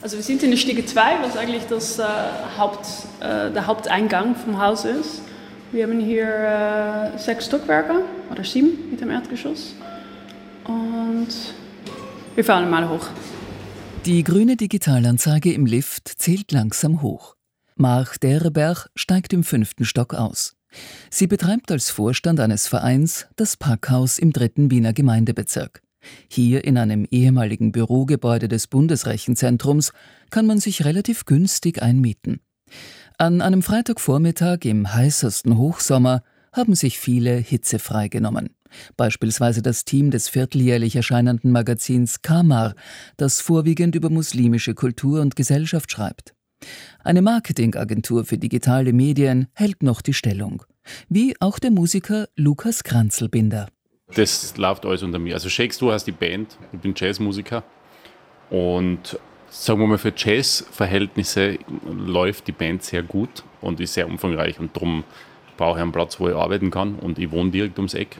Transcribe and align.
Also 0.00 0.16
wir 0.16 0.22
sind 0.22 0.42
in 0.44 0.50
der 0.50 0.58
Stiege 0.58 0.86
2, 0.86 1.22
was 1.22 1.36
eigentlich 1.36 1.64
das, 1.64 1.98
äh, 1.98 2.04
Haupt, 2.56 2.86
äh, 3.20 3.50
der 3.50 3.66
Haupteingang 3.66 4.36
vom 4.36 4.62
Haus 4.62 4.84
ist. 4.84 5.22
Wir 5.72 5.84
haben 5.84 6.00
hier 6.00 6.26
äh, 6.26 7.18
sechs 7.18 7.46
Stockwerke 7.46 8.02
oder 8.30 8.44
sieben 8.44 8.90
mit 8.90 9.00
dem 9.00 9.10
Erdgeschoss. 9.10 9.74
Und 10.64 11.28
wir 12.34 12.44
fahren 12.44 12.70
mal 12.70 12.88
hoch. 12.88 13.08
Die 14.06 14.22
grüne 14.22 14.56
Digitalanzeige 14.56 15.52
im 15.52 15.66
Lift 15.66 16.08
zählt 16.08 16.52
langsam 16.52 17.02
hoch. 17.02 17.34
Mark 17.74 18.20
Dereberg 18.20 18.88
steigt 18.94 19.32
im 19.32 19.42
fünften 19.42 19.84
Stock 19.84 20.14
aus. 20.14 20.54
Sie 21.10 21.26
betreibt 21.26 21.72
als 21.72 21.90
Vorstand 21.90 22.38
eines 22.40 22.68
Vereins 22.68 23.26
das 23.36 23.56
Packhaus 23.56 24.18
im 24.18 24.32
dritten 24.32 24.70
Wiener 24.70 24.92
Gemeindebezirk. 24.92 25.82
Hier 26.28 26.64
in 26.64 26.78
einem 26.78 27.06
ehemaligen 27.10 27.72
Bürogebäude 27.72 28.48
des 28.48 28.66
Bundesrechenzentrums 28.66 29.92
kann 30.30 30.46
man 30.46 30.60
sich 30.60 30.84
relativ 30.84 31.24
günstig 31.24 31.82
einmieten. 31.82 32.40
An 33.16 33.40
einem 33.40 33.62
Freitagvormittag 33.62 34.64
im 34.64 34.92
heißesten 34.92 35.56
Hochsommer 35.56 36.22
haben 36.52 36.74
sich 36.74 36.98
viele 36.98 37.36
Hitze 37.36 37.78
freigenommen. 37.78 38.50
Beispielsweise 38.96 39.62
das 39.62 39.84
Team 39.84 40.10
des 40.10 40.28
vierteljährlich 40.28 40.96
erscheinenden 40.96 41.52
Magazins 41.52 42.22
Kamar, 42.22 42.74
das 43.16 43.40
vorwiegend 43.40 43.94
über 43.94 44.10
muslimische 44.10 44.74
Kultur 44.74 45.20
und 45.20 45.36
Gesellschaft 45.36 45.90
schreibt. 45.90 46.34
Eine 47.02 47.22
Marketingagentur 47.22 48.24
für 48.24 48.38
digitale 48.38 48.92
Medien 48.92 49.46
hält 49.54 49.82
noch 49.82 50.02
die 50.02 50.14
Stellung, 50.14 50.62
wie 51.08 51.34
auch 51.40 51.58
der 51.58 51.70
Musiker 51.70 52.28
Lukas 52.36 52.82
Kranzelbinder. 52.82 53.68
Das 54.14 54.56
läuft 54.56 54.86
alles 54.86 55.02
unter 55.02 55.18
mir. 55.18 55.34
Also 55.34 55.48
Shakes, 55.48 55.78
du 55.78 55.92
hast 55.92 56.04
die 56.04 56.12
Band, 56.12 56.56
ich 56.72 56.80
bin 56.80 56.94
Jazzmusiker 56.96 57.62
und 58.50 59.18
sagen 59.50 59.80
wir 59.80 59.86
mal 59.86 59.98
für 59.98 60.12
Jazzverhältnisse 60.16 61.58
läuft 61.84 62.46
die 62.46 62.52
Band 62.52 62.82
sehr 62.82 63.02
gut 63.02 63.44
und 63.60 63.80
ist 63.80 63.94
sehr 63.94 64.06
umfangreich 64.06 64.58
und 64.58 64.74
darum 64.74 65.04
brauche 65.56 65.78
ich 65.78 65.82
einen 65.82 65.92
Platz, 65.92 66.18
wo 66.20 66.28
ich 66.28 66.34
arbeiten 66.34 66.70
kann 66.70 66.94
und 66.94 67.18
ich 67.18 67.30
wohne 67.30 67.50
direkt 67.50 67.78
ums 67.78 67.94
Eck. 67.94 68.16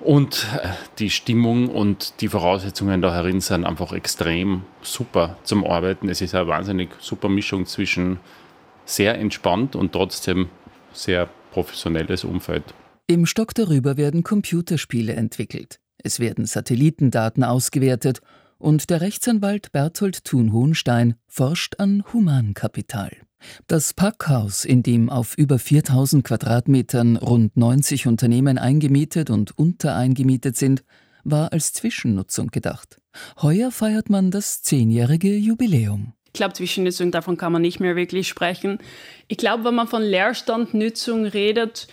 Und 0.00 0.46
äh, 0.60 0.68
die 0.98 1.08
Stimmung 1.08 1.68
und 1.68 2.20
die 2.20 2.28
Voraussetzungen 2.28 3.00
da 3.00 3.14
herin 3.14 3.40
sind 3.40 3.64
einfach 3.64 3.92
extrem 3.92 4.62
super 4.82 5.36
zum 5.44 5.64
Arbeiten. 5.64 6.08
Es 6.08 6.20
ist 6.20 6.34
eine 6.34 6.48
wahnsinnig 6.48 6.90
super 6.98 7.28
Mischung 7.28 7.64
zwischen 7.64 8.18
sehr 8.84 9.18
entspannt 9.18 9.76
und 9.76 9.92
trotzdem 9.92 10.48
sehr 10.92 11.28
professionelles 11.52 12.24
Umfeld. 12.24 12.64
Im 13.06 13.26
Stock 13.26 13.54
darüber 13.54 13.98
werden 13.98 14.22
Computerspiele 14.22 15.12
entwickelt. 15.12 15.78
Es 15.98 16.20
werden 16.20 16.46
Satellitendaten 16.46 17.44
ausgewertet 17.44 18.22
und 18.56 18.88
der 18.88 19.02
Rechtsanwalt 19.02 19.72
Berthold 19.72 20.24
Thun-Hohenstein 20.24 21.16
forscht 21.28 21.74
an 21.80 22.02
Humankapital. 22.14 23.10
Das 23.66 23.92
Packhaus, 23.92 24.64
in 24.64 24.82
dem 24.82 25.10
auf 25.10 25.36
über 25.36 25.58
4000 25.58 26.24
Quadratmetern 26.24 27.16
rund 27.16 27.58
90 27.58 28.06
Unternehmen 28.06 28.56
eingemietet 28.56 29.28
und 29.28 29.58
untereingemietet 29.58 30.56
sind, 30.56 30.82
war 31.24 31.52
als 31.52 31.74
Zwischennutzung 31.74 32.46
gedacht. 32.46 33.02
Heuer 33.42 33.70
feiert 33.70 34.08
man 34.08 34.30
das 34.30 34.62
zehnjährige 34.62 35.36
Jubiläum. 35.36 36.14
Ich 36.28 36.32
glaube, 36.32 36.54
Zwischennutzung, 36.54 37.10
davon 37.10 37.36
kann 37.36 37.52
man 37.52 37.60
nicht 37.60 37.80
mehr 37.80 37.96
wirklich 37.96 38.28
sprechen. 38.28 38.78
Ich 39.28 39.36
glaube, 39.36 39.64
wenn 39.64 39.74
man 39.74 39.88
von 39.88 40.02
Leerstandnutzung 40.02 41.26
redet, 41.26 41.86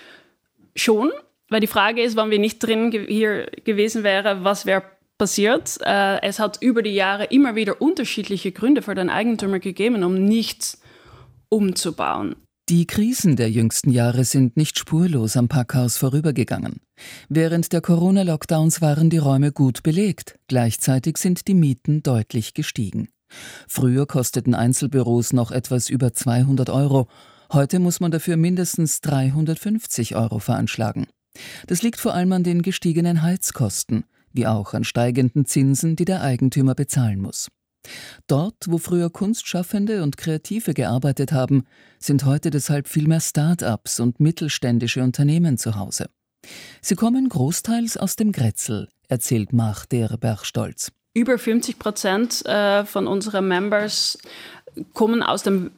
schon. 0.75 1.11
Weil 1.50 1.59
die 1.59 1.67
Frage 1.67 2.02
ist, 2.02 2.16
wann 2.16 2.31
wir 2.31 2.39
nicht 2.39 2.59
drin 2.59 2.91
hier 2.91 3.47
gewesen 3.66 4.03
wären, 4.03 4.44
was 4.44 4.66
wäre 4.66 4.83
passiert. 5.17 5.77
Äh, 5.81 6.22
es 6.23 6.39
hat 6.39 6.61
über 6.61 6.81
die 6.81 6.95
Jahre 6.95 7.25
immer 7.25 7.55
wieder 7.55 7.81
unterschiedliche 7.81 8.52
Gründe 8.52 8.81
für 8.81 8.95
den 8.95 9.09
Eigentümer 9.09 9.59
gegeben, 9.59 10.03
um 10.03 10.25
nichts 10.25 10.81
umzubauen. 11.49 12.36
Die 12.69 12.88
Krisen 12.88 13.36
der 13.36 13.52
jüngsten 13.52 13.92
Jahre 13.92 14.23
sind 14.23 14.55
nicht 14.55 14.80
spurlos 14.80 15.36
am 15.36 15.49
Packhaus 15.49 15.97
vorübergegangen. 15.97 16.80
Während 17.27 17.73
der 17.73 17.81
Corona-Lockdowns 17.81 18.81
waren 18.81 19.10
die 19.10 19.17
Räume 19.17 19.52
gut 19.52 19.83
belegt, 19.83 20.39
gleichzeitig 20.48 21.17
sind 21.17 21.48
die 21.48 21.54
Mieten 21.54 22.02
deutlich 22.02 22.54
gestiegen. 22.54 23.10
Früher 23.67 24.05
kosteten 24.08 24.55
Einzelbüros 24.55 25.33
noch 25.33 25.52
etwas 25.52 25.89
über 25.89 26.14
200 26.14 26.70
Euro, 26.70 27.10
heute 27.54 27.80
muss 27.80 28.00
man 28.00 28.12
dafür 28.12 28.38
mindestens 28.38 29.02
350 29.02 30.16
Euro 30.16 30.39
veranschlagen. 30.39 31.08
Das 31.67 31.82
liegt 31.82 32.00
vor 32.00 32.14
allem 32.14 32.32
an 32.34 32.44
den 32.44 32.62
gestiegenen 32.62 33.22
Heizkosten, 33.22 34.06
wie 34.34 34.48
auch 34.48 34.73
an 34.73 34.84
steigenden 34.84 35.45
Zinsen, 35.45 35.95
die 35.95 36.06
der 36.06 36.22
Eigentümer 36.22 36.76
bezahlen 36.76 37.22
muss. 37.22 37.50
Dort, 38.28 38.66
wo 38.67 38.78
früher 38.78 39.10
Kunstschaffende 39.10 40.04
und 40.04 40.17
Kreative 40.17 40.73
gearbeitet 40.73 41.32
haben, 41.32 41.64
sind 42.00 42.26
heute 42.26 42.50
deshalb 42.50 42.88
viel 42.88 43.08
mehr 43.08 43.22
Start-ups 43.22 44.00
und 44.00 44.20
mittelständische 44.20 45.02
Unternehmen 45.02 45.58
zu 45.58 45.76
Hause. 45.76 46.10
Sie 46.82 46.95
kommen 46.95 47.30
großteils 47.30 47.98
aus 47.98 48.16
dem 48.16 48.32
Grätzl, 48.32 48.88
erzählt 49.08 49.54
Mach 49.54 49.86
Derberg 49.86 50.45
stolz. 50.45 50.92
Über 51.14 51.38
50 51.38 51.78
Prozent 51.78 52.45
äh, 52.45 52.86
von 52.86 53.08
unseren 53.08 53.48
Members 53.48 54.17
kommen 54.94 55.23
aus 55.23 55.44
dem 55.44 55.72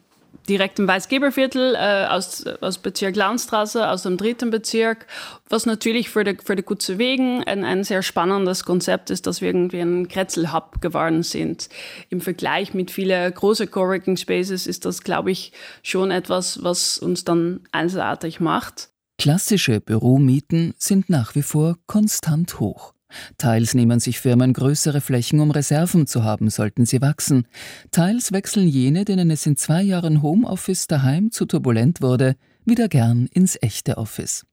direkt 0.48 0.78
im 0.78 0.88
Weißgeberviertel 0.88 1.74
äh, 1.74 2.06
aus, 2.06 2.46
aus 2.60 2.78
Bezirk 2.78 3.16
Landstraße, 3.16 3.88
aus 3.88 4.02
dem 4.02 4.16
dritten 4.16 4.50
Bezirk, 4.50 5.06
was 5.48 5.66
natürlich 5.66 6.10
für 6.10 6.24
die, 6.24 6.36
für 6.42 6.56
die 6.56 6.62
Kutze 6.62 6.98
Wegen 6.98 7.42
ein, 7.44 7.64
ein 7.64 7.84
sehr 7.84 8.02
spannendes 8.02 8.64
Konzept 8.64 9.10
ist, 9.10 9.26
dass 9.26 9.40
wir 9.40 9.48
irgendwie 9.48 9.80
ein 9.80 10.08
Kretzel-Hub 10.08 10.80
geworden 10.80 11.22
sind. 11.22 11.68
Im 12.10 12.20
Vergleich 12.20 12.74
mit 12.74 12.90
vielen 12.90 13.32
großen 13.32 13.70
Coworking 13.70 14.16
Spaces 14.16 14.66
ist 14.66 14.84
das, 14.84 15.02
glaube 15.02 15.30
ich, 15.30 15.52
schon 15.82 16.10
etwas, 16.10 16.62
was 16.62 16.98
uns 16.98 17.24
dann 17.24 17.60
einzigartig 17.72 18.40
macht. 18.40 18.90
Klassische 19.18 19.80
Büromieten 19.80 20.74
sind 20.76 21.08
nach 21.08 21.34
wie 21.34 21.42
vor 21.42 21.78
konstant 21.86 22.58
hoch. 22.60 22.94
Teils 23.38 23.74
nehmen 23.74 24.00
sich 24.00 24.20
Firmen 24.20 24.52
größere 24.52 25.00
Flächen, 25.00 25.40
um 25.40 25.50
Reserven 25.50 26.06
zu 26.06 26.24
haben, 26.24 26.50
sollten 26.50 26.86
sie 26.86 27.00
wachsen. 27.00 27.46
Teils 27.90 28.32
wechseln 28.32 28.68
jene, 28.68 29.04
denen 29.04 29.30
es 29.30 29.46
in 29.46 29.56
zwei 29.56 29.82
Jahren 29.82 30.22
Homeoffice 30.22 30.86
daheim 30.86 31.30
zu 31.30 31.46
turbulent 31.46 32.02
wurde, 32.02 32.36
wieder 32.64 32.88
gern 32.88 33.26
ins 33.32 33.58
echte 33.60 33.98
Office. 33.98 34.44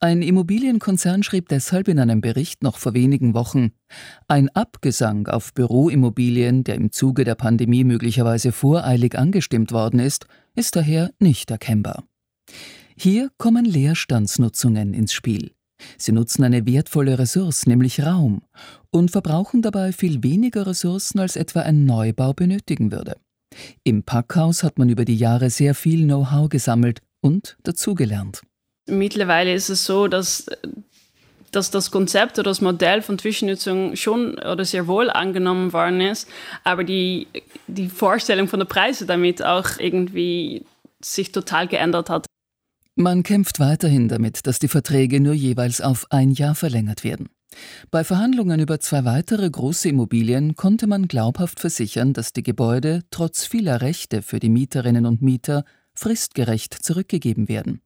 Ein 0.00 0.22
Immobilienkonzern 0.22 1.22
schrieb 1.22 1.48
deshalb 1.48 1.88
in 1.88 1.98
einem 1.98 2.20
Bericht 2.20 2.62
noch 2.62 2.78
vor 2.78 2.94
wenigen 2.94 3.34
Wochen, 3.34 3.70
ein 4.28 4.48
Abgesang 4.50 5.28
auf 5.28 5.54
Büroimmobilien, 5.54 6.64
der 6.64 6.74
im 6.74 6.90
Zuge 6.90 7.24
der 7.24 7.36
Pandemie 7.36 7.84
möglicherweise 7.84 8.52
voreilig 8.52 9.16
angestimmt 9.16 9.72
worden 9.72 10.00
ist, 10.00 10.26
ist 10.54 10.76
daher 10.76 11.10
nicht 11.20 11.50
erkennbar. 11.50 12.04
Hier 12.96 13.30
kommen 13.38 13.64
Leerstandsnutzungen 13.64 14.94
ins 14.94 15.12
Spiel. 15.12 15.52
Sie 15.98 16.12
nutzen 16.12 16.44
eine 16.44 16.66
wertvolle 16.66 17.18
Ressource, 17.18 17.66
nämlich 17.66 18.02
Raum, 18.02 18.42
und 18.90 19.10
verbrauchen 19.10 19.62
dabei 19.62 19.92
viel 19.92 20.22
weniger 20.22 20.66
Ressourcen, 20.66 21.18
als 21.18 21.36
etwa 21.36 21.60
ein 21.60 21.84
Neubau 21.84 22.32
benötigen 22.32 22.92
würde. 22.92 23.16
Im 23.82 24.02
Packhaus 24.02 24.62
hat 24.62 24.78
man 24.78 24.88
über 24.88 25.04
die 25.04 25.16
Jahre 25.16 25.50
sehr 25.50 25.74
viel 25.74 26.04
Know-how 26.04 26.48
gesammelt 26.48 27.00
und 27.20 27.56
dazugelernt. 27.62 28.42
Mittlerweile 28.86 29.54
ist 29.54 29.70
es 29.70 29.84
so, 29.84 30.08
dass, 30.08 30.46
dass 31.50 31.70
das 31.70 31.90
Konzept 31.90 32.38
oder 32.38 32.50
das 32.50 32.60
Modell 32.60 33.00
von 33.00 33.18
Zwischennutzung 33.18 33.96
schon 33.96 34.38
oder 34.38 34.64
sehr 34.64 34.86
wohl 34.86 35.08
angenommen 35.10 35.72
worden 35.72 36.00
ist, 36.00 36.28
aber 36.64 36.84
die, 36.84 37.26
die 37.66 37.88
Vorstellung 37.88 38.48
von 38.48 38.60
der 38.60 38.66
Preise 38.66 39.06
damit 39.06 39.42
auch 39.42 39.78
irgendwie 39.78 40.64
sich 41.02 41.32
total 41.32 41.66
geändert 41.66 42.10
hat. 42.10 42.26
Man 42.96 43.24
kämpft 43.24 43.58
weiterhin 43.58 44.06
damit, 44.06 44.46
dass 44.46 44.60
die 44.60 44.68
Verträge 44.68 45.20
nur 45.20 45.34
jeweils 45.34 45.80
auf 45.80 46.06
ein 46.10 46.30
Jahr 46.30 46.54
verlängert 46.54 47.02
werden. 47.02 47.28
Bei 47.90 48.04
Verhandlungen 48.04 48.60
über 48.60 48.78
zwei 48.78 49.04
weitere 49.04 49.50
große 49.50 49.88
Immobilien 49.88 50.54
konnte 50.54 50.86
man 50.86 51.08
glaubhaft 51.08 51.58
versichern, 51.58 52.12
dass 52.12 52.32
die 52.32 52.44
Gebäude 52.44 53.02
trotz 53.10 53.46
vieler 53.46 53.80
Rechte 53.80 54.22
für 54.22 54.38
die 54.38 54.48
Mieterinnen 54.48 55.06
und 55.06 55.22
Mieter 55.22 55.64
fristgerecht 55.94 56.74
zurückgegeben 56.74 57.48
werden. 57.48 57.80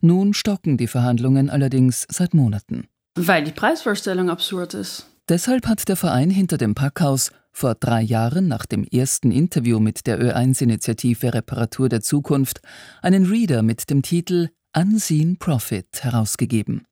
Nun 0.00 0.32
stocken 0.32 0.76
die 0.76 0.88
Verhandlungen 0.88 1.50
allerdings 1.50 2.06
seit 2.08 2.32
Monaten. 2.32 2.86
Weil 3.16 3.42
die 3.44 3.52
Preisvorstellung 3.52 4.30
absurd 4.30 4.74
ist. 4.74 5.11
Deshalb 5.28 5.66
hat 5.66 5.88
der 5.88 5.96
Verein 5.96 6.30
hinter 6.30 6.58
dem 6.58 6.74
Packhaus 6.74 7.30
vor 7.52 7.74
drei 7.74 8.02
Jahren 8.02 8.48
nach 8.48 8.66
dem 8.66 8.84
ersten 8.84 9.30
Interview 9.30 9.78
mit 9.78 10.06
der 10.06 10.20
Ö1-Initiative 10.20 11.34
Reparatur 11.34 11.88
der 11.88 12.00
Zukunft 12.00 12.60
einen 13.02 13.26
Reader 13.26 13.62
mit 13.62 13.88
dem 13.90 14.02
Titel 14.02 14.48
Unseen 14.76 15.36
Profit 15.38 16.02
herausgegeben. 16.02 16.86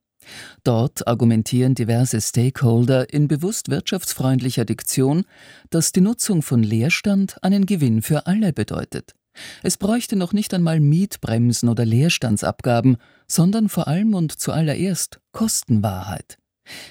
Dort 0.63 1.07
argumentieren 1.07 1.75
diverse 1.75 2.21
Stakeholder 2.21 3.11
in 3.11 3.27
bewusst 3.27 3.69
wirtschaftsfreundlicher 3.69 4.65
Diktion, 4.65 5.25
dass 5.71 5.91
die 5.91 6.01
Nutzung 6.01 6.41
von 6.41 6.63
Leerstand 6.63 7.43
einen 7.43 7.65
Gewinn 7.65 8.01
für 8.01 8.27
alle 8.27 8.53
bedeutet. 8.53 9.13
Es 9.63 9.77
bräuchte 9.77 10.15
noch 10.15 10.31
nicht 10.31 10.53
einmal 10.53 10.79
Mietbremsen 10.79 11.69
oder 11.69 11.85
Leerstandsabgaben, 11.85 12.97
sondern 13.27 13.67
vor 13.67 13.87
allem 13.87 14.13
und 14.13 14.31
zuallererst 14.39 15.19
Kostenwahrheit. 15.31 16.37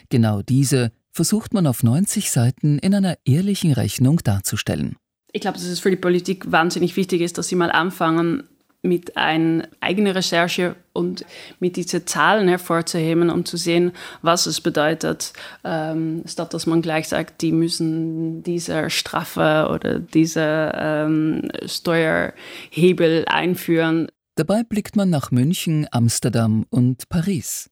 Genau 0.08 0.42
diese 0.42 0.90
versucht 1.12 1.54
man 1.54 1.66
auf 1.66 1.82
90 1.82 2.30
Seiten 2.30 2.78
in 2.78 2.94
einer 2.94 3.16
ehrlichen 3.24 3.72
Rechnung 3.72 4.18
darzustellen. 4.18 4.96
Ich 5.32 5.40
glaube, 5.40 5.58
dass 5.58 5.66
es 5.66 5.80
für 5.80 5.90
die 5.90 5.96
Politik 5.96 6.50
wahnsinnig 6.50 6.96
wichtig 6.96 7.20
ist, 7.20 7.38
dass 7.38 7.48
sie 7.48 7.56
mal 7.56 7.70
anfangen, 7.70 8.44
mit 8.82 9.16
einer 9.16 9.68
eigenen 9.80 10.12
Recherche 10.12 10.74
und 10.92 11.24
mit 11.58 11.76
diesen 11.76 12.06
Zahlen 12.06 12.48
hervorzuheben, 12.48 13.30
um 13.30 13.44
zu 13.44 13.56
sehen, 13.56 13.92
was 14.22 14.46
es 14.46 14.60
bedeutet, 14.60 15.32
ähm, 15.64 16.22
statt 16.26 16.54
dass 16.54 16.66
man 16.66 16.80
gleich 16.80 17.08
sagt, 17.08 17.42
die 17.42 17.52
müssen 17.52 18.42
diese 18.42 18.88
Strafe 18.90 19.68
oder 19.70 19.98
diese 19.98 20.72
ähm, 20.74 21.50
Steuerhebel 21.66 23.24
einführen. 23.26 24.08
Dabei 24.36 24.62
blickt 24.62 24.96
man 24.96 25.10
nach 25.10 25.30
München, 25.30 25.86
Amsterdam 25.90 26.64
und 26.70 27.08
Paris. 27.10 27.68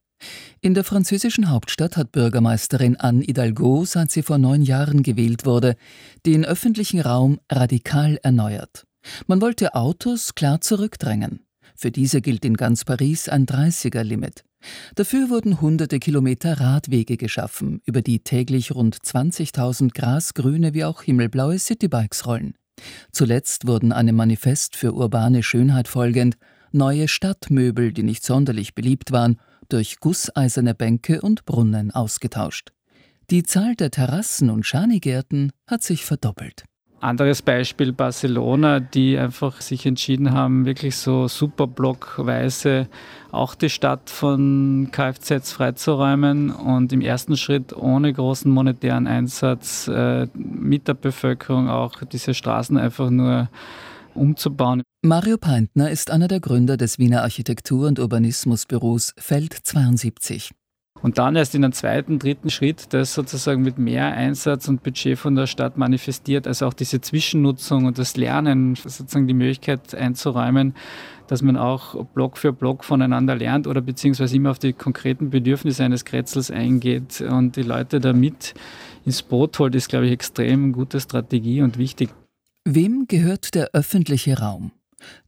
In 0.61 0.75
der 0.75 0.85
französischen 0.85 1.51
Hauptstadt 1.51 1.97
hat 1.97 2.13
Bürgermeisterin 2.13 2.97
Anne 2.97 3.23
Hidalgo, 3.25 3.85
seit 3.85 4.11
sie 4.11 4.23
vor 4.23 4.39
neun 4.39 4.63
Jahren 4.63 5.03
gewählt 5.03 5.47
wurde, 5.47 5.77
den 6.27 6.45
öffentlichen 6.45 7.01
Raum 7.01 7.39
radikal 7.51 8.19
erneuert. 8.23 8.85
Man 9.27 9.41
wollte 9.41 9.75
Autos 9.75 10.35
klar 10.35 10.61
zurückdrängen. 10.61 11.41
Für 11.77 11.93
diese 11.93 12.21
gilt 12.21 12.45
in 12.45 12.57
ganz 12.57 12.85
Paris 12.85 13.29
ein 13.29 13.47
30er-Limit. 13.47 14.45
Dafür 14.97 15.31
wurden 15.31 15.61
hunderte 15.61 16.01
Kilometer 16.01 16.61
Radwege 16.61 17.17
geschaffen, 17.17 17.81
über 17.85 18.03
die 18.03 18.19
täglich 18.19 18.75
rund 18.75 18.97
20.000 18.97 19.95
grasgrüne 19.95 20.75
wie 20.75 20.85
auch 20.85 21.03
himmelblaue 21.03 21.59
Citybikes 21.59 22.27
rollen. 22.27 22.55
Zuletzt 23.13 23.67
wurden 23.67 23.93
einem 23.93 24.17
Manifest 24.17 24.77
für 24.77 24.93
urbane 24.93 25.45
Schönheit 25.45 25.87
folgend 25.87 26.37
neue 26.73 27.09
Stadtmöbel, 27.09 27.93
die 27.93 28.03
nicht 28.03 28.25
sonderlich 28.25 28.75
beliebt 28.75 29.13
waren, 29.13 29.39
durch 29.69 30.01
gusseiserne 30.01 30.75
Bänke 30.75 31.21
und 31.21 31.45
Brunnen 31.45 31.91
ausgetauscht. 31.91 32.71
Die 33.31 33.43
Zahl 33.43 33.75
der 33.75 33.91
Terrassen 33.91 34.49
und 34.49 34.65
Schanigärten 34.65 35.53
hat 35.67 35.83
sich 35.83 36.05
verdoppelt. 36.05 36.65
Anderes 37.01 37.43
Beispiel 37.43 37.93
Barcelona, 37.93 38.81
die 38.81 39.17
einfach 39.17 39.61
sich 39.61 39.87
entschieden 39.87 40.33
haben, 40.33 40.65
wirklich 40.65 40.97
so 40.97 41.29
superblockweise 41.29 42.89
auch 43.31 43.55
die 43.55 43.71
Stadt 43.71 44.11
von 44.11 44.89
Kfz 44.91 45.53
freizuräumen 45.53 46.51
und 46.51 46.93
im 46.93 47.01
ersten 47.01 47.37
Schritt 47.37 47.77
ohne 47.77 48.13
großen 48.13 48.51
monetären 48.51 49.07
Einsatz 49.07 49.87
äh, 49.87 50.27
mit 50.35 50.89
der 50.89 50.95
Bevölkerung 50.95 51.69
auch 51.69 52.03
diese 52.03 52.35
Straßen 52.35 52.77
einfach 52.77 53.11
nur 53.11 53.49
umzubauen. 54.19 54.83
Mario 55.03 55.39
Peintner 55.39 55.91
ist 55.91 56.11
einer 56.11 56.29
der 56.29 56.41
Gründer 56.41 56.77
des 56.77 56.99
Wiener 56.99 57.23
Architektur- 57.23 57.89
und 57.89 57.99
Urbanismusbüros 57.99 59.15
Feld 59.17 59.55
72. 59.55 60.51
Und 61.01 61.19
dann 61.19 61.37
erst 61.37 61.55
in 61.55 61.65
einem 61.65 61.73
zweiten, 61.73 62.19
dritten 62.19 62.51
Schritt 62.51 62.93
das 62.93 63.15
sozusagen 63.15 63.63
mit 63.63 63.79
mehr 63.79 64.13
Einsatz 64.13 64.69
und 64.69 64.83
Budget 64.83 65.19
von 65.19 65.37
der 65.37 65.47
Stadt 65.47 65.79
manifestiert, 65.79 66.47
also 66.47 66.67
auch 66.67 66.75
diese 66.75 67.01
Zwischennutzung 67.01 67.85
und 67.85 67.99
das 67.99 68.17
Lernen, 68.17 68.75
sozusagen 68.75 69.29
die 69.29 69.35
Möglichkeit 69.35 69.95
einzuräumen, 69.95 70.75
dass 71.29 71.43
man 71.43 71.57
auch 71.57 72.05
Block 72.07 72.37
für 72.37 72.53
Block 72.53 72.85
voneinander 72.85 73.37
lernt 73.37 73.67
oder 73.67 73.81
beziehungsweise 73.81 74.35
immer 74.35 74.51
auf 74.51 74.59
die 74.59 74.73
konkreten 74.73 75.31
Bedürfnisse 75.31 75.85
eines 75.85 76.05
Kretzels 76.05 76.51
eingeht 76.51 77.21
und 77.21 77.57
die 77.57 77.63
Leute 77.63 78.01
da 78.01 78.13
mit 78.13 78.55
ins 79.05 79.23
Boot 79.23 79.59
holt, 79.59 79.75
ist, 79.75 79.89
glaube 79.89 80.07
ich, 80.07 80.13
extrem 80.13 80.73
gute 80.73 81.01
Strategie 81.01 81.63
und 81.63 81.79
wichtig. 81.79 82.11
Wem 82.65 83.07
gehört 83.09 83.55
der 83.55 83.71
öffentliche 83.73 84.39
Raum? 84.39 84.73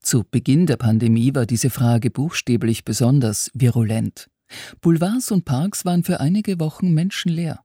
Zu 0.00 0.24
Beginn 0.30 0.66
der 0.66 0.76
Pandemie 0.76 1.34
war 1.34 1.46
diese 1.46 1.70
Frage 1.70 2.10
buchstäblich 2.10 2.84
besonders 2.84 3.50
virulent. 3.54 4.28
Boulevards 4.80 5.30
und 5.30 5.44
Parks 5.44 5.84
waren 5.84 6.04
für 6.04 6.20
einige 6.20 6.58
Wochen 6.60 6.92
menschenleer. 6.92 7.60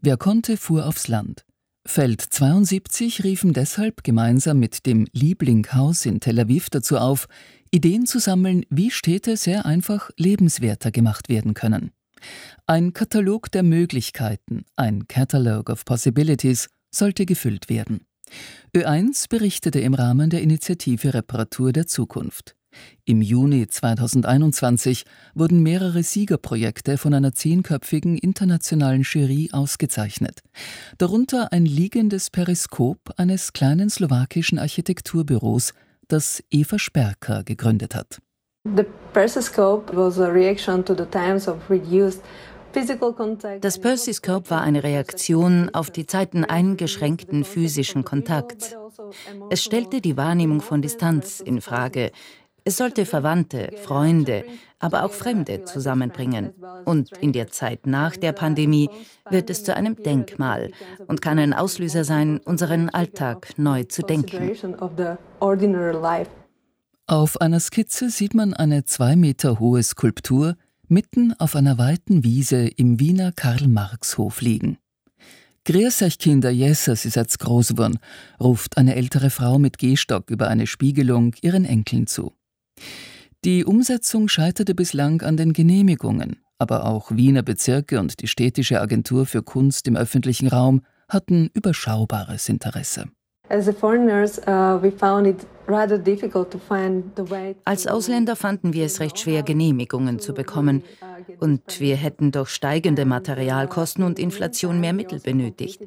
Wer 0.00 0.16
konnte, 0.16 0.56
fuhr 0.56 0.86
aufs 0.86 1.08
Land. 1.08 1.44
Feld 1.84 2.20
72 2.20 3.24
riefen 3.24 3.52
deshalb 3.52 4.04
gemeinsam 4.04 4.58
mit 4.58 4.86
dem 4.86 5.06
Lieblinghaus 5.12 6.06
in 6.06 6.20
Tel 6.20 6.38
Aviv 6.38 6.70
dazu 6.70 6.96
auf, 6.96 7.26
Ideen 7.72 8.06
zu 8.06 8.18
sammeln, 8.18 8.64
wie 8.70 8.90
Städte 8.90 9.36
sehr 9.36 9.66
einfach 9.66 10.10
lebenswerter 10.16 10.90
gemacht 10.90 11.28
werden 11.28 11.54
können. 11.54 11.90
Ein 12.66 12.92
Katalog 12.92 13.50
der 13.50 13.64
Möglichkeiten, 13.64 14.64
ein 14.76 15.08
Catalog 15.08 15.70
of 15.70 15.84
Possibilities, 15.84 16.68
sollte 16.94 17.26
gefüllt 17.26 17.68
werden. 17.68 18.06
Ö1 18.74 19.28
berichtete 19.28 19.80
im 19.80 19.94
Rahmen 19.94 20.30
der 20.30 20.42
Initiative 20.42 21.14
Reparatur 21.14 21.72
der 21.72 21.86
Zukunft. 21.86 22.54
Im 23.04 23.20
Juni 23.20 23.66
2021 23.66 25.04
wurden 25.34 25.62
mehrere 25.62 26.02
Siegerprojekte 26.02 26.98
von 26.98 27.14
einer 27.14 27.32
zehnköpfigen 27.32 28.16
internationalen 28.16 29.02
Jury 29.02 29.50
ausgezeichnet. 29.52 30.40
Darunter 30.98 31.52
ein 31.52 31.66
liegendes 31.66 32.30
Periskop 32.30 32.98
eines 33.16 33.52
kleinen 33.52 33.90
slowakischen 33.90 34.58
Architekturbüros, 34.58 35.74
das 36.08 36.42
Eva 36.50 36.78
Sperker 36.78 37.44
gegründet 37.44 37.94
hat. 37.94 38.18
The 38.64 38.84
Periscope 39.12 39.94
was 39.96 40.20
a 40.20 40.28
reaction 40.28 40.84
to 40.84 40.94
the 40.94 41.06
times 41.06 41.48
of 41.48 41.68
reduced 41.68 42.22
das 43.60 43.78
Persiscope 43.78 44.50
war 44.50 44.62
eine 44.62 44.82
Reaktion 44.82 45.70
auf 45.72 45.90
die 45.90 46.06
Zeiten 46.06 46.44
eingeschränkten 46.44 47.44
physischen 47.44 48.04
Kontakts. 48.04 48.76
Es 49.50 49.62
stellte 49.62 50.00
die 50.00 50.16
Wahrnehmung 50.16 50.60
von 50.60 50.82
Distanz 50.82 51.40
in 51.40 51.60
Frage. 51.60 52.12
Es 52.64 52.76
sollte 52.76 53.06
Verwandte, 53.06 53.72
Freunde, 53.82 54.44
aber 54.78 55.04
auch 55.04 55.12
Fremde 55.12 55.64
zusammenbringen. 55.64 56.52
Und 56.84 57.10
in 57.18 57.32
der 57.32 57.48
Zeit 57.48 57.86
nach 57.86 58.16
der 58.16 58.32
Pandemie 58.32 58.88
wird 59.28 59.50
es 59.50 59.64
zu 59.64 59.74
einem 59.74 59.96
Denkmal 59.96 60.70
und 61.08 61.20
kann 61.20 61.38
ein 61.38 61.54
Auslöser 61.54 62.04
sein, 62.04 62.38
unseren 62.44 62.88
Alltag 62.88 63.58
neu 63.58 63.84
zu 63.84 64.02
denken. 64.02 64.52
Auf 67.08 67.40
einer 67.40 67.60
Skizze 67.60 68.10
sieht 68.10 68.34
man 68.34 68.54
eine 68.54 68.84
zwei 68.84 69.16
Meter 69.16 69.58
hohe 69.58 69.82
Skulptur, 69.82 70.56
mitten 70.92 71.32
auf 71.38 71.56
einer 71.56 71.78
weiten 71.78 72.22
Wiese 72.22 72.68
im 72.68 73.00
Wiener 73.00 73.32
Karl-Marx-Hof 73.32 74.42
liegen. 74.42 74.78
Grüß 75.64 76.02
euch 76.02 76.18
Kinder, 76.18 76.50
Jesus 76.50 77.04
ist 77.04 77.16
jetzt 77.16 77.38
groß 77.38 77.70
geworden, 77.70 77.98
ruft 78.38 78.76
eine 78.76 78.94
ältere 78.94 79.30
Frau 79.30 79.58
mit 79.58 79.78
Gehstock 79.78 80.30
über 80.30 80.48
eine 80.48 80.66
Spiegelung 80.66 81.34
ihren 81.40 81.64
Enkeln 81.64 82.06
zu. 82.06 82.32
Die 83.44 83.64
Umsetzung 83.64 84.28
scheiterte 84.28 84.74
bislang 84.74 85.22
an 85.22 85.36
den 85.36 85.52
Genehmigungen, 85.52 86.36
aber 86.58 86.84
auch 86.84 87.10
Wiener 87.10 87.42
Bezirke 87.42 87.98
und 87.98 88.20
die 88.20 88.28
städtische 88.28 88.80
Agentur 88.80 89.24
für 89.24 89.42
Kunst 89.42 89.88
im 89.88 89.96
öffentlichen 89.96 90.48
Raum 90.48 90.82
hatten 91.08 91.48
überschaubares 91.54 92.48
Interesse. 92.48 93.06
Als 97.64 97.86
Ausländer 97.86 98.34
fanden 98.36 98.72
wir 98.72 98.86
es 98.86 99.00
recht 99.00 99.18
schwer, 99.18 99.42
Genehmigungen 99.42 100.18
zu 100.18 100.32
bekommen. 100.32 100.82
Und 101.38 101.78
wir 101.78 101.96
hätten 101.96 102.32
durch 102.32 102.48
steigende 102.48 103.04
Materialkosten 103.04 104.04
und 104.04 104.18
Inflation 104.18 104.80
mehr 104.80 104.94
Mittel 104.94 105.20
benötigt. 105.20 105.82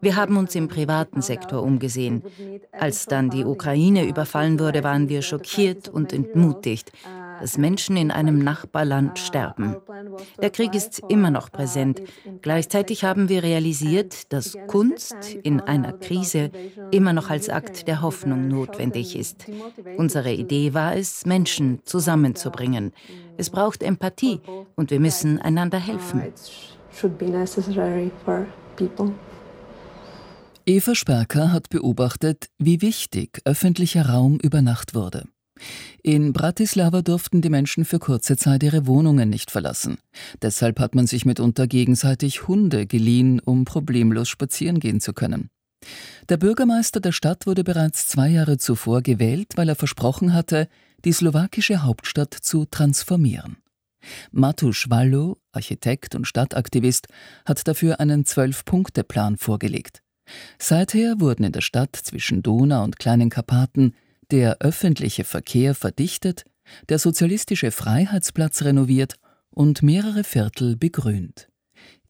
Wir 0.00 0.16
haben 0.16 0.38
uns 0.38 0.54
im 0.54 0.68
privaten 0.68 1.20
Sektor 1.20 1.62
umgesehen. 1.62 2.22
Als 2.72 3.04
dann 3.04 3.28
die 3.28 3.44
Ukraine 3.44 4.06
überfallen 4.06 4.58
wurde, 4.58 4.82
waren 4.82 5.10
wir 5.10 5.20
schockiert 5.20 5.88
und 5.88 6.14
entmutigt 6.14 6.90
dass 7.40 7.58
Menschen 7.58 7.96
in 7.96 8.10
einem 8.10 8.38
Nachbarland 8.38 9.18
sterben. 9.18 9.76
Der 10.40 10.50
Krieg 10.50 10.74
ist 10.74 11.02
immer 11.08 11.30
noch 11.30 11.50
präsent. 11.50 12.02
Gleichzeitig 12.42 13.04
haben 13.04 13.28
wir 13.28 13.42
realisiert, 13.42 14.32
dass 14.32 14.56
Kunst 14.66 15.34
in 15.42 15.60
einer 15.60 15.92
Krise 15.92 16.50
immer 16.90 17.12
noch 17.12 17.30
als 17.30 17.48
Akt 17.48 17.88
der 17.88 18.02
Hoffnung 18.02 18.48
notwendig 18.48 19.16
ist. 19.16 19.46
Unsere 19.96 20.32
Idee 20.32 20.74
war 20.74 20.96
es, 20.96 21.26
Menschen 21.26 21.80
zusammenzubringen. 21.84 22.92
Es 23.36 23.50
braucht 23.50 23.82
Empathie 23.82 24.40
und 24.76 24.90
wir 24.90 25.00
müssen 25.00 25.40
einander 25.40 25.78
helfen. 25.78 26.22
Eva 30.66 30.94
Sperker 30.94 31.52
hat 31.52 31.68
beobachtet, 31.68 32.48
wie 32.58 32.80
wichtig 32.80 33.40
öffentlicher 33.44 34.08
Raum 34.08 34.38
über 34.40 34.62
Nacht 34.62 34.94
wurde. 34.94 35.24
In 36.02 36.32
Bratislava 36.32 37.02
durften 37.02 37.40
die 37.40 37.50
Menschen 37.50 37.84
für 37.84 37.98
kurze 37.98 38.36
Zeit 38.36 38.62
ihre 38.62 38.86
Wohnungen 38.86 39.30
nicht 39.30 39.50
verlassen. 39.50 39.98
Deshalb 40.42 40.80
hat 40.80 40.94
man 40.94 41.06
sich 41.06 41.24
mitunter 41.24 41.66
gegenseitig 41.66 42.48
Hunde 42.48 42.86
geliehen, 42.86 43.40
um 43.40 43.64
problemlos 43.64 44.28
spazieren 44.28 44.80
gehen 44.80 45.00
zu 45.00 45.12
können. 45.12 45.50
Der 46.28 46.36
Bürgermeister 46.36 47.00
der 47.00 47.12
Stadt 47.12 47.46
wurde 47.46 47.64
bereits 47.64 48.06
zwei 48.08 48.28
Jahre 48.28 48.58
zuvor 48.58 49.02
gewählt, 49.02 49.52
weil 49.56 49.68
er 49.68 49.76
versprochen 49.76 50.32
hatte, 50.32 50.68
die 51.04 51.12
slowakische 51.12 51.82
Hauptstadt 51.82 52.34
zu 52.34 52.64
transformieren. 52.64 53.56
Matusz 54.32 54.86
Wallo, 54.90 55.38
Architekt 55.52 56.14
und 56.14 56.26
Stadtaktivist, 56.26 57.08
hat 57.46 57.66
dafür 57.66 58.00
einen 58.00 58.24
Zwölf-Punkte-Plan 58.24 59.38
vorgelegt. 59.38 60.02
Seither 60.58 61.20
wurden 61.20 61.44
in 61.44 61.52
der 61.52 61.60
Stadt 61.60 61.96
zwischen 61.96 62.42
Donau 62.42 62.82
und 62.82 62.98
Kleinen 62.98 63.30
Karpaten 63.30 63.94
der 64.30 64.58
öffentliche 64.60 65.24
Verkehr 65.24 65.74
verdichtet, 65.74 66.44
der 66.88 66.98
sozialistische 66.98 67.70
Freiheitsplatz 67.70 68.62
renoviert 68.62 69.16
und 69.50 69.82
mehrere 69.82 70.24
Viertel 70.24 70.76
begrünt. 70.76 71.48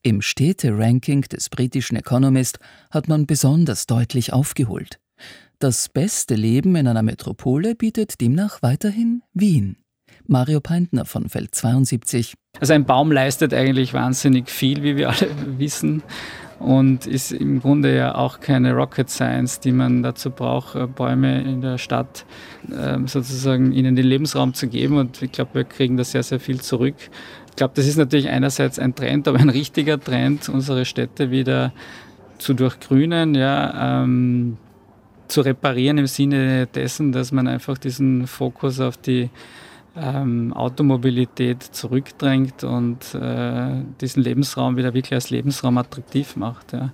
Im 0.01 0.21
Städte-Ranking 0.21 1.21
des 1.23 1.49
britischen 1.49 1.95
Economist 1.95 2.59
hat 2.91 3.07
man 3.07 3.25
besonders 3.25 3.87
deutlich 3.87 4.33
aufgeholt. 4.33 4.99
Das 5.59 5.89
beste 5.89 6.35
Leben 6.35 6.75
in 6.75 6.87
einer 6.87 7.01
Metropole 7.01 7.75
bietet 7.75 8.21
demnach 8.21 8.61
weiterhin 8.61 9.23
Wien. 9.33 9.77
Mario 10.27 10.59
Peintner 10.59 11.05
von 11.05 11.29
Feld 11.29 11.55
72. 11.55 12.33
Also 12.59 12.73
ein 12.73 12.85
Baum 12.85 13.11
leistet 13.11 13.53
eigentlich 13.53 13.93
wahnsinnig 13.93 14.49
viel, 14.49 14.83
wie 14.83 14.95
wir 14.95 15.09
alle 15.09 15.29
wissen. 15.57 16.03
Und 16.59 17.05
ist 17.05 17.31
im 17.31 17.59
Grunde 17.59 17.95
ja 17.95 18.15
auch 18.15 18.39
keine 18.39 18.73
Rocket 18.73 19.09
Science, 19.09 19.59
die 19.59 19.73
man 19.73 20.03
dazu 20.03 20.31
braucht, 20.31 20.75
äh, 20.75 20.87
Bäume 20.87 21.41
in 21.41 21.61
der 21.61 21.77
Stadt 21.77 22.25
ähm, 22.73 23.07
sozusagen 23.07 23.71
ihnen 23.71 23.95
den 23.95 24.05
Lebensraum 24.05 24.53
zu 24.53 24.67
geben. 24.67 24.97
Und 24.97 25.21
ich 25.21 25.31
glaube, 25.31 25.51
wir 25.53 25.63
kriegen 25.65 25.97
da 25.97 26.03
sehr, 26.03 26.23
sehr 26.23 26.39
viel 26.39 26.61
zurück. 26.61 26.95
Ich 27.49 27.55
glaube, 27.57 27.73
das 27.75 27.87
ist 27.87 27.97
natürlich 27.97 28.29
einerseits 28.29 28.79
ein 28.79 28.95
Trend, 28.95 29.27
aber 29.27 29.39
ein 29.39 29.49
richtiger 29.49 29.99
Trend, 29.99 30.49
unsere 30.49 30.85
Städte 30.85 31.31
wieder 31.31 31.73
zu 32.37 32.53
durchgrünen, 32.53 33.35
ja, 33.35 34.03
ähm, 34.03 34.57
zu 35.27 35.41
reparieren 35.41 35.97
im 35.97 36.07
Sinne 36.07 36.67
dessen, 36.67 37.11
dass 37.11 37.31
man 37.31 37.47
einfach 37.47 37.77
diesen 37.77 38.27
Fokus 38.27 38.79
auf 38.79 38.97
die 38.97 39.29
ähm, 39.95 40.53
Automobilität 40.53 41.63
zurückdrängt 41.63 42.63
und 42.63 43.13
äh, 43.15 43.83
diesen 44.01 44.23
Lebensraum 44.23 44.77
wieder 44.77 44.93
wirklich 44.93 45.13
als 45.13 45.29
Lebensraum 45.29 45.77
attraktiv 45.77 46.35
macht. 46.35 46.73
Ja. 46.73 46.93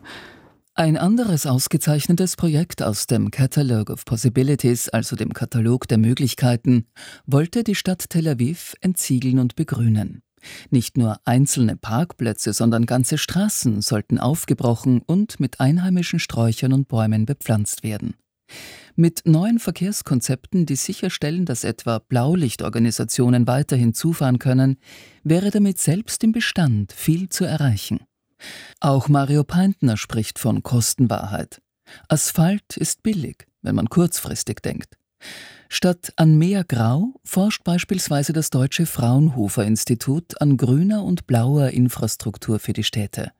Ein 0.74 0.98
anderes 0.98 1.46
ausgezeichnetes 1.46 2.38
Projekt 2.38 2.81
aus 2.81 3.05
dem 3.05 3.29
Catalogue 3.29 3.91
of 3.91 4.05
Possibilities, 4.05 4.88
also 4.89 5.15
dem 5.15 5.34
Katalog 5.34 5.88
der 5.88 5.98
Möglichkeiten, 5.98 6.86
wollte 7.25 7.63
die 7.63 7.75
Stadt 7.75 8.10
Tel 8.10 8.27
Aviv 8.27 8.75
entsiegeln 8.79 9.39
und 9.39 9.55
begrünen. 9.55 10.24
Nicht 10.70 10.98
nur 10.98 11.20
einzelne 11.25 11.75
Parkplätze, 11.75 12.53
sondern 12.53 12.86
ganze 12.86 13.17
Straßen 13.17 13.81
sollten 13.81 14.17
aufgebrochen 14.17 15.01
und 15.05 15.39
mit 15.39 15.60
einheimischen 15.60 16.20
Sträuchern 16.20 16.74
und 16.74 16.88
Bäumen 16.88 17.25
bepflanzt 17.25 17.84
werden. 17.84 18.15
Mit 18.95 19.21
neuen 19.25 19.60
Verkehrskonzepten, 19.60 20.65
die 20.65 20.75
sicherstellen, 20.75 21.45
dass 21.45 21.63
etwa 21.63 22.00
Blaulichtorganisationen 22.00 23.48
weiterhin 23.48 23.93
zufahren 23.93 24.39
können, 24.39 24.77
wäre 25.24 25.51
damit 25.51 25.79
selbst 25.79 26.24
im 26.24 26.31
Bestand 26.31 26.91
viel 26.91 27.29
zu 27.29 27.45
erreichen. 27.45 28.01
Auch 28.79 29.07
Mario 29.07 29.43
Peintner 29.43 29.98
spricht 29.98 30.39
von 30.39 30.63
Kostenwahrheit. 30.63 31.62
Asphalt 32.07 32.77
ist 32.77 33.03
billig, 33.03 33.48
wenn 33.62 33.75
man 33.75 33.89
kurzfristig 33.89 34.62
denkt. 34.62 34.98
Statt 35.69 36.12
an 36.17 36.38
mehr 36.38 36.65
Grau 36.65 37.13
forscht 37.24 37.63
beispielsweise 37.63 38.33
das 38.33 38.50
Deutsche 38.50 38.86
Fraunhofer 38.86 39.63
Institut 39.63 40.41
an 40.41 40.57
grüner 40.57 41.05
und 41.05 41.27
blauer 41.27 41.69
Infrastruktur 41.69 42.60
für 42.60 42.74
die 42.74 42.83
Städte. 42.83 43.31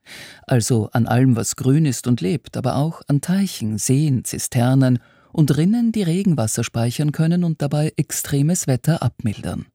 Also 0.48 0.90
an 0.94 1.08
allem, 1.08 1.36
was 1.36 1.58
grün 1.58 1.86
ist 1.86 2.08
und 2.08 2.22
lebt, 2.22 2.56
aber 2.56 2.76
auch 2.78 3.02
an 3.08 3.20
Teichen, 3.20 3.78
Seen, 3.78 4.24
Zisternen 4.24 5.00
und 5.34 5.56
Rinnen, 5.58 5.92
die 5.92 6.04
Regenwasser 6.04 6.64
speichern 6.64 7.12
können 7.12 7.44
und 7.44 7.62
dabei 7.62 7.94
extremes 7.96 8.68
Wetter 8.68 9.02
abmildern. 9.02 9.66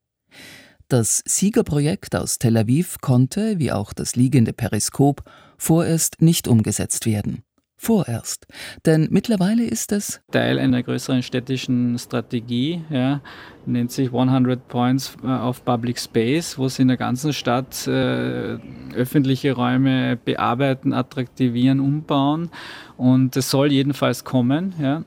Das 0.88 1.22
Siegerprojekt 1.26 2.14
aus 2.14 2.38
Tel 2.38 2.56
Aviv 2.56 2.98
konnte, 3.00 3.58
wie 3.58 3.72
auch 3.72 3.92
das 3.92 4.14
liegende 4.14 4.52
Periskop, 4.52 5.24
vorerst 5.58 6.22
nicht 6.22 6.46
umgesetzt 6.46 7.06
werden. 7.06 7.42
Vorerst. 7.78 8.46
Denn 8.86 9.08
mittlerweile 9.10 9.64
ist 9.64 9.92
es 9.92 10.20
Teil 10.30 10.58
einer 10.58 10.82
größeren 10.82 11.22
städtischen 11.22 11.98
Strategie, 11.98 12.82
ja, 12.88 13.20
nennt 13.66 13.90
sich 13.90 14.14
100 14.14 14.66
Points 14.68 15.16
äh, 15.22 15.26
of 15.26 15.64
Public 15.64 15.98
Space, 15.98 16.56
wo 16.56 16.68
sie 16.68 16.82
in 16.82 16.88
der 16.88 16.96
ganzen 16.96 17.32
Stadt 17.32 17.86
äh, 17.86 18.58
öffentliche 18.94 19.52
Räume 19.52 20.16
bearbeiten, 20.16 20.94
attraktivieren, 20.94 21.80
umbauen. 21.80 22.48
Und 22.96 23.36
es 23.36 23.50
soll 23.50 23.72
jedenfalls 23.72 24.24
kommen. 24.24 24.72
Ja 24.80 25.04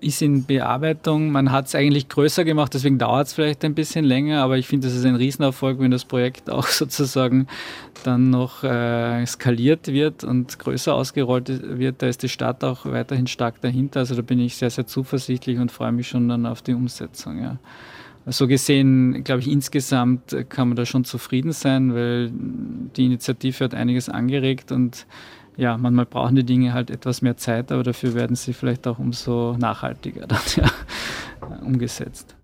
ist 0.00 0.22
in 0.22 0.44
Bearbeitung. 0.44 1.30
Man 1.30 1.52
hat 1.52 1.66
es 1.66 1.74
eigentlich 1.74 2.08
größer 2.08 2.44
gemacht, 2.44 2.74
deswegen 2.74 2.98
dauert 2.98 3.28
es 3.28 3.32
vielleicht 3.32 3.64
ein 3.64 3.74
bisschen 3.74 4.04
länger, 4.04 4.42
aber 4.42 4.58
ich 4.58 4.66
finde, 4.66 4.88
das 4.88 4.96
ist 4.96 5.04
ein 5.04 5.14
Riesenerfolg, 5.14 5.78
wenn 5.80 5.90
das 5.90 6.04
Projekt 6.04 6.50
auch 6.50 6.66
sozusagen 6.66 7.46
dann 8.04 8.30
noch 8.30 8.64
äh, 8.64 9.24
skaliert 9.26 9.88
wird 9.88 10.24
und 10.24 10.58
größer 10.58 10.94
ausgerollt 10.94 11.48
wird. 11.78 12.02
Da 12.02 12.06
ist 12.06 12.22
die 12.22 12.28
Stadt 12.28 12.64
auch 12.64 12.86
weiterhin 12.86 13.26
stark 13.26 13.60
dahinter. 13.60 14.00
Also 14.00 14.14
da 14.14 14.22
bin 14.22 14.40
ich 14.40 14.56
sehr, 14.56 14.70
sehr 14.70 14.86
zuversichtlich 14.86 15.58
und 15.58 15.70
freue 15.70 15.92
mich 15.92 16.08
schon 16.08 16.28
dann 16.28 16.46
auf 16.46 16.62
die 16.62 16.74
Umsetzung. 16.74 17.42
Ja. 17.42 17.58
So 18.26 18.46
gesehen, 18.46 19.24
glaube 19.24 19.40
ich, 19.40 19.50
insgesamt 19.50 20.36
kann 20.48 20.68
man 20.68 20.76
da 20.76 20.84
schon 20.84 21.04
zufrieden 21.04 21.52
sein, 21.52 21.94
weil 21.94 22.30
die 22.96 23.06
Initiative 23.06 23.64
hat 23.64 23.74
einiges 23.74 24.08
angeregt 24.08 24.72
und 24.72 25.06
ja, 25.56 25.76
manchmal 25.76 26.06
brauchen 26.06 26.36
die 26.36 26.44
Dinge 26.44 26.72
halt 26.72 26.90
etwas 26.90 27.22
mehr 27.22 27.36
Zeit, 27.36 27.70
aber 27.72 27.82
dafür 27.82 28.14
werden 28.14 28.36
sie 28.36 28.52
vielleicht 28.52 28.86
auch 28.86 28.98
umso 28.98 29.56
nachhaltiger 29.58 30.26
dann, 30.26 30.40
ja, 30.56 30.70
umgesetzt. 31.62 32.36